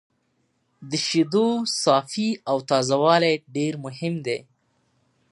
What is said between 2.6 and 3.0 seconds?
تازه